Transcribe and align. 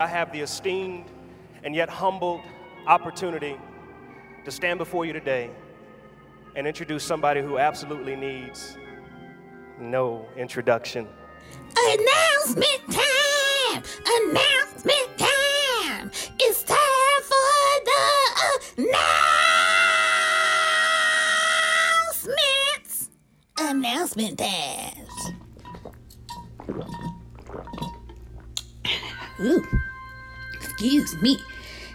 I 0.00 0.06
have 0.06 0.30
the 0.32 0.40
esteemed 0.40 1.06
and 1.64 1.74
yet 1.74 1.88
humbled 1.88 2.42
opportunity 2.86 3.56
to 4.44 4.50
stand 4.52 4.78
before 4.78 5.04
you 5.04 5.12
today 5.12 5.50
and 6.54 6.68
introduce 6.68 7.02
somebody 7.02 7.40
who 7.42 7.58
absolutely 7.58 8.14
needs 8.14 8.78
no 9.80 10.24
introduction. 10.36 11.08
Announcement 11.76 12.80
time! 12.90 13.82
Announcement 14.22 15.18
time! 15.18 16.12
It's 16.38 16.62
time 16.62 17.22
for 17.22 17.80
the 17.84 18.86
announcements! 22.14 23.10
Announcement 23.58 24.38
times. 24.38 25.32
Ooh, 29.40 29.64
excuse 30.78 31.20
me. 31.20 31.36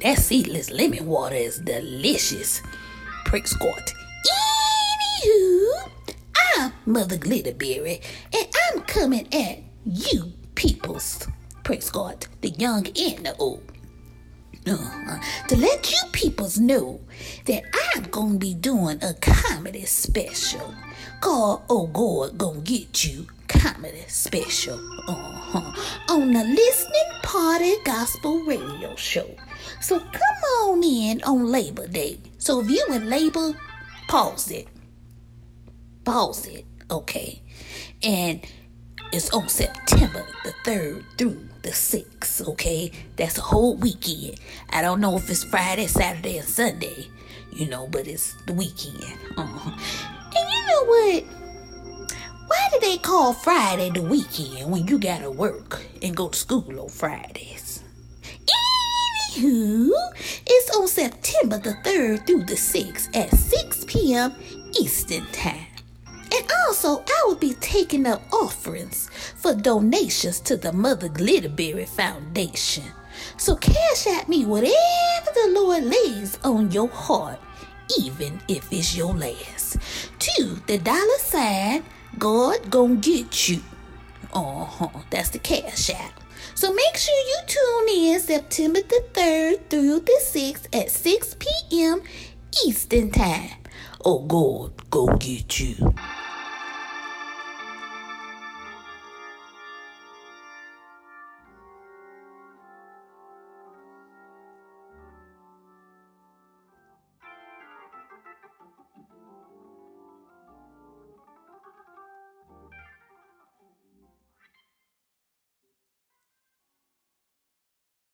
That 0.00 0.18
seedless 0.18 0.68
lemon 0.68 1.06
water 1.06 1.36
is 1.36 1.58
delicious. 1.58 2.60
Prick 3.24 3.46
squat. 3.46 3.94
Anywho, 5.22 5.90
I'm 6.56 6.72
Mother 6.84 7.16
Glitterberry, 7.16 8.02
and 8.34 8.48
I'm 8.66 8.80
coming 8.82 9.32
at 9.32 9.60
you 9.84 10.32
peoples. 10.56 11.28
Prick 11.62 11.82
squat, 11.82 12.26
the 12.40 12.50
young 12.50 12.88
and 12.98 13.26
the 13.26 13.36
old. 13.38 13.62
Uh, 14.66 15.20
to 15.46 15.56
let 15.56 15.92
you 15.92 15.98
peoples 16.10 16.58
know 16.58 16.98
that 17.44 17.62
I'm 17.94 18.02
gonna 18.04 18.38
be 18.38 18.54
doing 18.54 18.98
a 19.04 19.14
comedy 19.20 19.84
special 19.84 20.74
called 21.20 21.62
Oh 21.68 21.86
God 21.86 22.38
Gonna 22.38 22.60
Get 22.60 23.04
You 23.04 23.26
Comedy 23.46 24.04
Special 24.08 24.78
uh-huh, 25.08 26.14
on 26.14 26.32
the 26.32 26.44
Listening 26.44 26.93
Party 27.34 27.74
Gospel 27.82 28.44
Radio 28.44 28.94
Show. 28.94 29.28
So 29.80 29.98
come 29.98 30.40
on 30.62 30.84
in 30.84 31.20
on 31.24 31.50
Labor 31.50 31.88
Day. 31.88 32.20
So 32.38 32.60
if 32.60 32.70
you 32.70 32.86
in 32.92 33.10
labor, 33.10 33.58
pause 34.06 34.52
it. 34.52 34.68
Pause 36.04 36.46
it, 36.46 36.64
okay? 36.92 37.42
And 38.04 38.40
it's 39.12 39.30
on 39.34 39.48
September 39.48 40.24
the 40.44 40.52
3rd 40.64 41.02
through 41.18 41.48
the 41.62 41.70
6th, 41.70 42.46
okay? 42.50 42.92
That's 43.16 43.36
a 43.36 43.42
whole 43.42 43.74
weekend. 43.78 44.38
I 44.70 44.80
don't 44.80 45.00
know 45.00 45.16
if 45.16 45.28
it's 45.28 45.42
Friday, 45.42 45.88
Saturday, 45.88 46.38
or 46.38 46.42
Sunday, 46.42 47.08
you 47.52 47.66
know, 47.66 47.88
but 47.88 48.06
it's 48.06 48.34
the 48.46 48.52
weekend. 48.52 49.18
Uh-huh. 49.36 49.70
And 50.36 50.50
you 50.52 50.66
know 50.68 50.84
what? 50.84 51.43
They 52.84 52.98
call 52.98 53.32
Friday 53.32 53.88
the 53.88 54.02
weekend 54.02 54.70
when 54.70 54.86
you 54.86 54.98
gotta 54.98 55.30
work 55.30 55.80
and 56.02 56.14
go 56.14 56.28
to 56.28 56.38
school 56.38 56.80
on 56.80 56.90
Fridays? 56.90 57.82
Anywho, 59.32 59.90
it's 60.46 60.76
on 60.76 60.86
September 60.86 61.56
the 61.56 61.72
3rd 61.82 62.26
through 62.26 62.44
the 62.44 62.54
6th 62.54 63.16
at 63.16 63.30
6 63.30 63.86
p.m. 63.86 64.34
Eastern 64.78 65.24
Time. 65.32 65.66
And 66.06 66.52
also, 66.66 67.02
I 67.08 67.22
will 67.26 67.36
be 67.36 67.54
taking 67.54 68.06
up 68.06 68.20
offerings 68.30 69.08
for 69.36 69.54
donations 69.54 70.38
to 70.40 70.58
the 70.58 70.72
Mother 70.74 71.08
Glitterberry 71.08 71.88
Foundation. 71.88 72.84
So 73.38 73.56
cash 73.56 74.06
at 74.08 74.28
me 74.28 74.44
whatever 74.44 75.30
the 75.34 75.52
Lord 75.54 75.84
lays 75.84 76.38
on 76.44 76.70
your 76.70 76.88
heart, 76.88 77.40
even 77.98 78.42
if 78.46 78.70
it's 78.70 78.94
your 78.94 79.14
last. 79.14 79.78
To 80.18 80.60
the 80.66 80.76
dollar 80.76 81.18
sign, 81.18 81.82
God 82.18 82.70
gonna 82.70 82.96
get 82.96 83.48
you. 83.48 83.60
Uh-huh, 84.32 84.88
that's 85.10 85.30
the 85.30 85.38
cash 85.38 85.90
app. 85.90 86.20
So 86.54 86.72
make 86.72 86.96
sure 86.96 87.14
you 87.14 87.36
tune 87.46 87.88
in 87.88 88.20
September 88.20 88.80
the 88.80 89.04
3rd 89.12 89.70
through 89.70 90.00
the 90.00 90.20
6th 90.22 90.74
at 90.74 90.90
6 90.90 91.36
p.m. 91.38 92.02
Eastern 92.66 93.10
Time. 93.10 93.50
Oh 94.04 94.20
God, 94.20 94.90
go 94.90 95.06
get 95.16 95.58
you. 95.60 95.94